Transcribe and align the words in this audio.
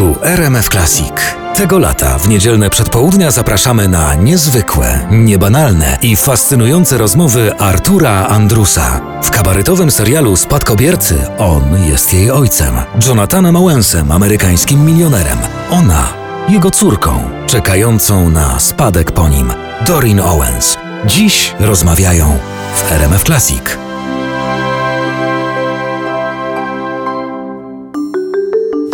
Tu 0.00 0.16
RMF 0.22 0.68
Classic. 0.68 1.12
Tego 1.54 1.78
lata 1.78 2.18
w 2.18 2.28
niedzielne 2.28 2.70
przedpołudnia 2.70 3.30
zapraszamy 3.30 3.88
na 3.88 4.14
niezwykłe, 4.14 5.06
niebanalne 5.10 5.98
i 6.02 6.16
fascynujące 6.16 6.98
rozmowy 6.98 7.54
Artura 7.58 8.26
Andrusa. 8.26 9.00
W 9.22 9.30
kabaretowym 9.30 9.90
serialu 9.90 10.36
Spadkobiercy 10.36 11.26
on 11.38 11.84
jest 11.88 12.14
jej 12.14 12.30
ojcem, 12.30 12.74
Jonathanem 13.06 13.56
Owensem, 13.56 14.12
amerykańskim 14.12 14.84
milionerem, 14.84 15.38
ona 15.70 16.08
jego 16.48 16.70
córką, 16.70 17.30
czekającą 17.46 18.30
na 18.30 18.60
spadek 18.60 19.12
po 19.12 19.28
nim, 19.28 19.52
Dorin 19.86 20.20
Owens. 20.20 20.76
Dziś 21.06 21.54
rozmawiają 21.58 22.38
w 22.74 22.92
RMF 22.92 23.24
Classic. 23.24 23.89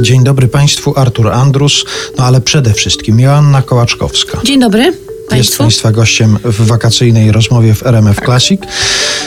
Dzień 0.03 0.25
dobry 0.25 0.49
Państwu, 0.49 0.93
Artur 0.97 1.29
Andrus, 1.29 1.85
no 2.19 2.25
ale 2.25 2.41
przede 2.41 2.73
wszystkim 2.73 3.21
Joanna 3.21 3.63
Kołaczkowska. 3.63 4.41
Dzień 4.45 4.61
dobry 4.61 4.83
Jest 4.83 5.29
Państwu. 5.29 5.63
Państwa 5.63 5.93
gościem 5.93 6.39
w 6.45 6.67
wakacyjnej 6.67 7.33
rozmowie 7.33 7.75
w 7.75 7.87
RMF 7.87 8.21
Classic. 8.25 8.61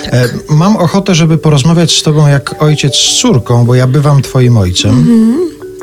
E, 0.06 0.30
mam 0.50 0.78
ochotę, 0.78 1.16
żeby 1.16 1.38
porozmawiać 1.38 1.98
z 1.98 2.04
Tobą 2.04 2.28
jak 2.28 2.64
ojciec 2.64 2.96
z 2.96 3.22
córką, 3.22 3.66
bo 3.66 3.76
ja 3.76 3.88
bywam 3.88 4.22
Twoim 4.22 4.58
ojcem. 4.58 5.08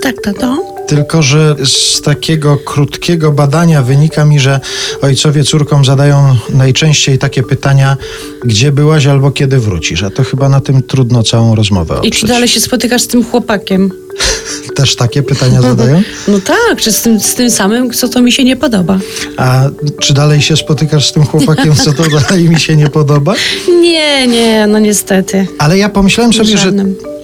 Tak, 0.02 0.14
to 0.24 0.32
to. 0.32 0.65
Tylko, 0.86 1.22
że 1.22 1.56
z 1.64 2.00
takiego 2.00 2.56
krótkiego 2.56 3.32
badania 3.32 3.82
wynika 3.82 4.24
mi, 4.24 4.40
że 4.40 4.60
ojcowie 5.02 5.44
córkom 5.44 5.84
zadają 5.84 6.36
najczęściej 6.50 7.18
takie 7.18 7.42
pytania, 7.42 7.96
gdzie 8.44 8.72
byłaś 8.72 9.06
albo 9.06 9.30
kiedy 9.30 9.58
wrócisz. 9.58 10.02
A 10.02 10.10
to 10.10 10.24
chyba 10.24 10.48
na 10.48 10.60
tym 10.60 10.82
trudno 10.82 11.22
całą 11.22 11.54
rozmowę 11.54 11.94
I 11.94 11.98
oprzeć. 11.98 12.20
czy 12.20 12.26
dalej 12.26 12.48
się 12.48 12.60
spotykasz 12.60 13.02
z 13.02 13.06
tym 13.06 13.24
chłopakiem? 13.24 13.90
Też 14.76 14.96
takie 14.96 15.22
pytania 15.22 15.62
zadają? 15.62 16.02
No 16.28 16.40
tak, 16.40 16.80
czy 16.80 16.92
z 16.92 17.02
tym, 17.02 17.20
z 17.20 17.34
tym 17.34 17.50
samym, 17.50 17.90
co 17.92 18.08
to 18.08 18.22
mi 18.22 18.32
się 18.32 18.44
nie 18.44 18.56
podoba? 18.56 18.98
A 19.36 19.68
czy 20.00 20.14
dalej 20.14 20.42
się 20.42 20.56
spotykasz 20.56 21.08
z 21.08 21.12
tym 21.12 21.24
chłopakiem, 21.26 21.74
co 21.74 21.92
to 21.92 22.02
dalej 22.20 22.48
mi 22.48 22.60
się 22.60 22.76
nie 22.76 22.88
podoba? 22.88 23.34
Nie, 23.80 24.26
nie, 24.26 24.66
no 24.66 24.78
niestety. 24.78 25.46
Ale 25.58 25.78
ja 25.78 25.88
pomyślałem 25.88 26.32
sobie, 26.32 26.58
że 26.58 26.72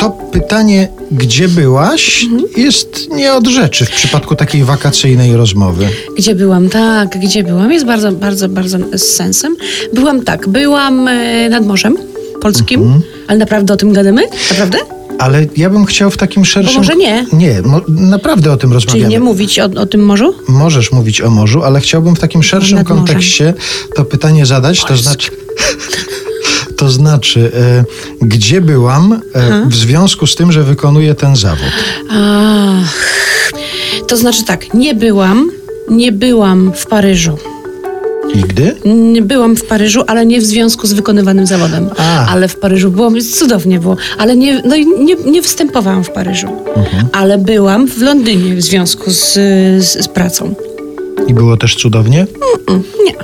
to 0.02 0.10
pytanie, 0.10 0.88
gdzie 1.10 1.48
byłaś, 1.48 2.26
jest 2.56 3.08
nie 3.10 3.34
od 3.34 3.46
rzeczy 3.46 3.84
w 3.84 3.90
przypadku 3.90 4.36
takiej 4.36 4.64
wakacyjnej 4.64 5.36
rozmowy. 5.36 5.88
Gdzie 6.16 6.34
byłam? 6.34 6.68
Tak, 6.68 7.18
gdzie 7.18 7.42
byłam? 7.44 7.72
Jest 7.72 7.86
bardzo, 7.86 8.12
bardzo, 8.12 8.48
bardzo 8.48 8.78
z 8.94 9.02
sensem. 9.02 9.56
Byłam 9.94 10.24
tak, 10.24 10.48
byłam 10.48 11.08
e, 11.08 11.48
nad 11.48 11.66
Morzem 11.66 11.96
Polskim, 12.40 13.02
ale 13.28 13.38
naprawdę 13.38 13.74
o 13.74 13.76
tym 13.76 13.92
gadamy? 13.92 14.22
Naprawdę? 14.50 14.78
Ale 15.18 15.46
ja 15.56 15.70
bym 15.70 15.84
chciał 15.84 16.10
w 16.10 16.16
takim 16.16 16.44
szerszym... 16.44 16.76
może 16.76 16.96
nie? 16.96 17.26
Nie, 17.32 17.62
mo- 17.62 17.80
naprawdę 17.88 18.52
o 18.52 18.56
tym 18.56 18.70
Czyli 18.70 18.74
rozmawiamy. 18.74 19.08
nie 19.08 19.20
mówić 19.20 19.58
o, 19.58 19.64
o 19.64 19.86
tym 19.86 20.04
morzu? 20.04 20.34
Możesz 20.48 20.92
mówić 20.92 21.20
o 21.20 21.30
morzu, 21.30 21.62
ale 21.62 21.80
chciałbym 21.80 22.16
w 22.16 22.18
takim 22.18 22.42
szerszym 22.42 22.84
kontekście 22.84 23.54
to 23.96 24.04
pytanie 24.04 24.46
zadać, 24.46 24.84
to 24.84 24.96
znaczy... 24.96 25.30
To 26.82 26.90
znaczy, 26.90 27.52
e, 27.54 27.84
gdzie 28.26 28.60
byłam 28.60 29.20
e, 29.34 29.66
w 29.68 29.74
związku 29.74 30.26
z 30.26 30.34
tym, 30.34 30.52
że 30.52 30.62
wykonuję 30.62 31.14
ten 31.14 31.36
zawód? 31.36 31.72
Ach, 32.10 33.52
to 34.08 34.16
znaczy 34.16 34.44
tak, 34.44 34.74
nie 34.74 34.94
byłam, 34.94 35.50
nie 35.90 36.12
byłam 36.12 36.72
w 36.76 36.86
Paryżu. 36.86 37.38
Nigdy? 38.36 38.76
Nie 38.84 39.22
Byłam 39.22 39.56
w 39.56 39.64
Paryżu, 39.64 40.02
ale 40.06 40.26
nie 40.26 40.40
w 40.40 40.44
związku 40.44 40.86
z 40.86 40.92
wykonywanym 40.92 41.46
zawodem. 41.46 41.90
A. 41.98 42.26
Ale 42.28 42.48
w 42.48 42.56
Paryżu 42.56 42.90
było, 42.90 43.10
cudownie 43.32 43.80
było. 43.80 43.96
Ale 44.18 44.36
nie, 44.36 44.62
no 44.64 44.76
i 44.76 44.86
nie, 44.86 45.14
nie 45.14 45.42
występowałam 45.42 46.04
w 46.04 46.10
Paryżu. 46.10 46.48
Mhm. 46.76 47.08
Ale 47.12 47.38
byłam 47.38 47.88
w 47.88 48.02
Londynie 48.02 48.56
w 48.56 48.62
związku 48.62 49.10
z, 49.10 49.32
z, 49.84 50.04
z 50.04 50.08
pracą. 50.08 50.54
I 51.26 51.34
było 51.34 51.56
też 51.56 51.76
cudownie? 51.76 52.26
Nie, 53.04 53.14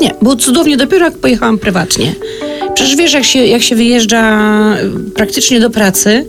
nie. 0.00 0.14
Było 0.22 0.36
cudownie 0.36 0.76
dopiero 0.76 1.04
jak 1.04 1.18
pojechałam 1.18 1.58
prywatnie. 1.58 2.14
Przecież 2.76 2.96
wiesz, 2.96 3.12
jak 3.12 3.24
się, 3.24 3.46
jak 3.46 3.62
się 3.62 3.76
wyjeżdża 3.76 4.38
praktycznie 5.14 5.60
do 5.60 5.70
pracy, 5.70 6.26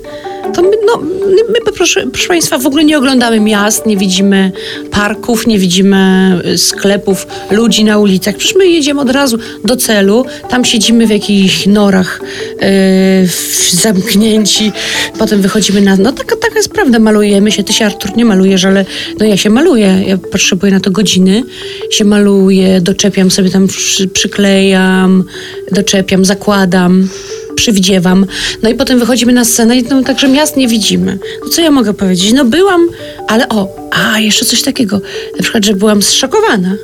to 0.53 0.61
my, 0.61 0.77
no, 0.85 1.01
my 1.49 1.71
proszę, 1.77 2.07
proszę 2.11 2.27
Państwa, 2.27 2.57
w 2.57 2.65
ogóle 2.65 2.83
nie 2.83 2.97
oglądamy 2.97 3.39
miast, 3.39 3.85
nie 3.85 3.97
widzimy 3.97 4.51
parków, 4.91 5.47
nie 5.47 5.59
widzimy 5.59 6.31
y, 6.45 6.57
sklepów, 6.57 7.27
ludzi 7.51 7.83
na 7.83 7.97
ulicach. 7.97 8.35
Przecież 8.35 8.55
my 8.55 8.67
jedziemy 8.67 9.01
od 9.01 9.09
razu 9.09 9.37
do 9.65 9.75
celu, 9.75 10.25
tam 10.49 10.65
siedzimy 10.65 11.07
w 11.07 11.09
jakichś 11.09 11.65
norach 11.65 12.21
yy, 12.61 13.77
zamknięci, 13.81 14.71
potem 15.19 15.41
wychodzimy 15.41 15.81
na... 15.81 15.95
No 15.95 16.11
taka, 16.11 16.35
taka 16.35 16.55
jest 16.55 16.69
prawda, 16.69 16.99
malujemy 16.99 17.51
się. 17.51 17.63
Ty 17.63 17.73
się, 17.73 17.85
Artur, 17.85 18.17
nie 18.17 18.25
malujesz, 18.25 18.65
ale 18.65 18.85
no 19.19 19.25
ja 19.25 19.37
się 19.37 19.49
maluję. 19.49 20.03
Ja 20.07 20.17
potrzebuję 20.17 20.71
na 20.71 20.79
to 20.79 20.91
godziny. 20.91 21.43
Się 21.91 22.05
maluję, 22.05 22.81
doczepiam 22.81 23.31
sobie 23.31 23.49
tam, 23.49 23.67
przy, 23.67 24.07
przyklejam, 24.07 25.23
doczepiam, 25.71 26.25
zakładam 26.25 27.07
przywdziewam. 27.57 28.25
No 28.63 28.69
i 28.69 28.75
potem 28.75 28.99
wychodzimy 28.99 29.33
na 29.33 29.45
scenę 29.45 29.77
i 29.77 29.83
no, 29.83 30.03
także 30.03 30.27
miast 30.27 30.57
nie 30.57 30.67
widzimy. 30.67 31.19
No 31.43 31.49
co 31.49 31.61
ja 31.61 31.71
mogę 31.71 31.93
powiedzieć? 31.93 32.33
No 32.33 32.45
byłam, 32.45 32.81
ale 33.27 33.49
o, 33.49 33.67
a 33.91 34.19
jeszcze 34.19 34.45
coś 34.45 34.61
takiego. 34.61 35.01
Na 35.37 35.43
przykład, 35.43 35.65
że 35.65 35.73
byłam 35.73 36.01
zszokowana. 36.03 36.75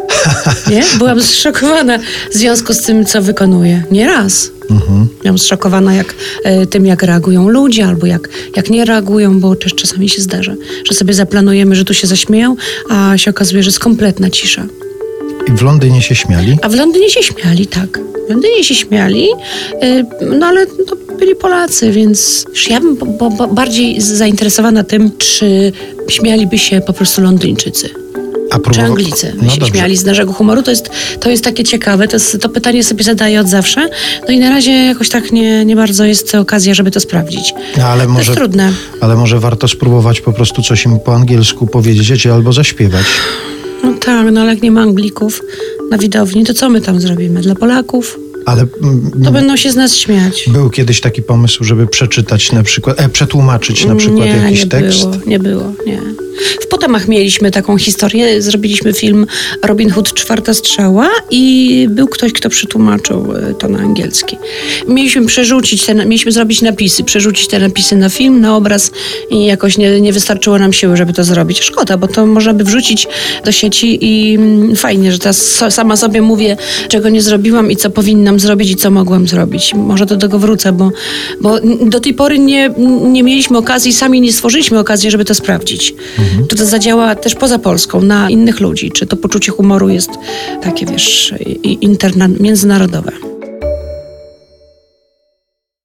Nie? 0.70 0.84
Byłam 0.98 1.22
zszokowana 1.22 1.98
w 2.32 2.34
związku 2.34 2.74
z 2.74 2.82
tym, 2.82 3.06
co 3.06 3.22
wykonuję. 3.22 3.82
Nie 3.90 4.06
raz. 4.06 4.50
Byłam 5.22 5.38
zszokowana 5.38 5.94
jak, 5.94 6.14
e, 6.44 6.66
tym, 6.66 6.86
jak 6.86 7.02
reagują 7.02 7.48
ludzie, 7.48 7.86
albo 7.86 8.06
jak, 8.06 8.28
jak 8.56 8.70
nie 8.70 8.84
reagują, 8.84 9.40
bo 9.40 9.56
też 9.56 9.74
czasami 9.74 10.08
się 10.08 10.22
zdarza, 10.22 10.54
że 10.84 10.94
sobie 10.94 11.14
zaplanujemy, 11.14 11.76
że 11.76 11.84
tu 11.84 11.94
się 11.94 12.06
zaśmieją, 12.06 12.56
a 12.90 13.18
się 13.18 13.30
okazuje, 13.30 13.62
że 13.62 13.68
jest 13.68 13.78
kompletna 13.80 14.30
cisza. 14.30 14.66
I 15.48 15.52
w 15.52 15.62
Londynie 15.62 16.02
się 16.02 16.14
śmiali? 16.14 16.58
A 16.62 16.68
w 16.68 16.74
Londynie 16.74 17.10
się 17.10 17.22
śmiali, 17.22 17.66
tak. 17.66 17.98
Londynie 18.28 18.64
się 18.64 18.74
śmiali, 18.74 19.26
y, 19.82 20.04
no 20.38 20.46
ale 20.46 20.66
to 20.66 20.96
byli 21.18 21.34
Polacy, 21.36 21.92
więc 21.92 22.44
ja 22.70 22.80
bym 22.80 22.96
bo, 22.96 23.30
bo, 23.30 23.48
bardziej 23.48 24.00
zainteresowana 24.00 24.84
tym, 24.84 25.10
czy 25.18 25.72
śmialiby 26.08 26.58
się 26.58 26.80
po 26.80 26.92
prostu 26.92 27.20
Londyńczycy. 27.22 27.90
A 28.50 28.54
Czy 28.56 28.60
próbowa- 28.62 28.84
Anglicy 28.84 29.32
No 29.42 29.50
się 29.50 29.66
śmiali 29.66 29.96
z 29.96 30.04
naszego 30.04 30.32
humoru? 30.32 30.62
To 30.62 30.70
jest, 30.70 30.90
to 31.20 31.30
jest 31.30 31.44
takie 31.44 31.64
ciekawe, 31.64 32.08
to, 32.08 32.16
jest, 32.16 32.38
to 32.40 32.48
pytanie 32.48 32.84
sobie 32.84 33.04
zadaję 33.04 33.40
od 33.40 33.48
zawsze. 33.48 33.88
No 34.28 34.34
i 34.34 34.38
na 34.38 34.50
razie 34.50 34.70
jakoś 34.72 35.08
tak 35.08 35.32
nie, 35.32 35.64
nie 35.64 35.76
bardzo 35.76 36.04
jest 36.04 36.34
okazja, 36.34 36.74
żeby 36.74 36.90
to 36.90 37.00
sprawdzić. 37.00 37.54
No, 37.78 37.84
ale 37.84 38.04
To 38.04 38.08
może, 38.10 38.24
jest 38.32 38.38
trudne. 38.38 38.72
ale 39.00 39.16
może 39.16 39.40
warto 39.40 39.68
spróbować 39.68 40.20
po 40.20 40.32
prostu 40.32 40.62
coś 40.62 40.84
im 40.84 41.00
po 41.00 41.14
angielsku 41.14 41.66
powiedzieć 41.66 42.26
albo 42.26 42.52
zaśpiewać. 42.52 43.06
Tak, 44.08 44.32
no 44.32 44.40
ale 44.40 44.54
jak 44.54 44.62
nie 44.62 44.70
ma 44.70 44.82
Anglików 44.82 45.42
na 45.90 45.98
widowni, 45.98 46.44
to 46.44 46.54
co 46.54 46.68
my 46.70 46.80
tam 46.80 47.00
zrobimy? 47.00 47.40
Dla 47.40 47.54
Polaków? 47.54 48.18
Ale 48.46 48.66
mm, 48.82 49.10
To 49.24 49.32
będą 49.32 49.56
się 49.56 49.72
z 49.72 49.76
nas 49.76 49.94
śmiać. 49.94 50.44
był 50.52 50.70
kiedyś 50.70 51.00
taki 51.00 51.22
pomysł, 51.22 51.64
żeby 51.64 51.86
przeczytać 51.86 52.52
na 52.52 52.62
przykład, 52.62 53.00
e, 53.00 53.08
przetłumaczyć 53.08 53.84
na 53.84 53.96
przykład 53.96 54.24
nie, 54.26 54.36
jakiś 54.36 54.64
nie 54.64 54.70
tekst. 54.70 55.00
Było, 55.02 55.16
nie 55.26 55.38
było, 55.38 55.72
nie. 55.86 56.00
W 56.60 56.66
Potomach 56.66 57.08
mieliśmy 57.08 57.50
taką 57.50 57.78
historię, 57.78 58.42
zrobiliśmy 58.42 58.92
film 58.92 59.26
Robin 59.62 59.90
Hood 59.90 60.14
Czwarta 60.14 60.54
Strzała 60.54 61.08
i 61.30 61.86
był 61.90 62.08
ktoś, 62.08 62.32
kto 62.32 62.50
przetłumaczył 62.50 63.32
e, 63.36 63.54
to 63.54 63.68
na 63.68 63.78
angielski. 63.78 64.38
Mieliśmy 64.88 65.26
przerzucić, 65.26 65.86
te, 65.86 65.94
mieliśmy 65.94 66.32
zrobić 66.32 66.62
napisy, 66.62 67.04
przerzucić 67.04 67.48
te 67.48 67.58
napisy 67.58 67.96
na 67.96 68.08
film, 68.08 68.40
na 68.40 68.56
obraz 68.56 68.90
i 69.30 69.44
jakoś 69.44 69.78
nie, 69.78 70.00
nie 70.00 70.12
wystarczyło 70.12 70.58
nam 70.58 70.72
siły, 70.72 70.96
żeby 70.96 71.12
to 71.12 71.24
zrobić. 71.24 71.60
Szkoda, 71.60 71.96
bo 71.96 72.08
to 72.08 72.26
można 72.26 72.54
by 72.54 72.64
wrzucić 72.64 73.08
do 73.44 73.52
sieci 73.52 73.98
i 74.00 74.34
mm, 74.34 74.76
fajnie, 74.76 75.12
że 75.12 75.18
teraz 75.18 75.64
sama 75.70 75.96
sobie 75.96 76.22
mówię, 76.22 76.56
czego 76.88 77.08
nie 77.08 77.22
zrobiłam 77.22 77.70
i 77.70 77.76
co 77.76 77.90
powinnam 77.90 78.40
zrobić 78.40 78.70
i 78.70 78.76
co 78.76 78.90
mogłam 78.90 79.28
zrobić. 79.28 79.74
Może 79.74 80.06
do 80.06 80.16
tego 80.16 80.38
wrócę, 80.38 80.72
bo, 80.72 80.90
bo 81.40 81.60
do 81.86 82.00
tej 82.00 82.14
pory 82.14 82.38
nie, 82.38 82.70
nie 83.02 83.22
mieliśmy 83.22 83.58
okazji, 83.58 83.92
sami 83.92 84.20
nie 84.20 84.32
stworzyliśmy 84.32 84.78
okazji, 84.78 85.10
żeby 85.10 85.24
to 85.24 85.34
sprawdzić. 85.34 85.94
Czy 86.48 86.56
to 86.56 86.66
zadziała 86.66 87.14
też 87.14 87.34
poza 87.34 87.58
Polską, 87.58 88.00
na 88.00 88.30
innych 88.30 88.60
ludzi? 88.60 88.90
Czy 88.92 89.06
to 89.06 89.16
poczucie 89.16 89.52
humoru 89.52 89.88
jest 89.88 90.10
takie, 90.62 90.86
wiesz, 90.86 91.34
interna- 91.80 92.40
międzynarodowe? 92.40 93.12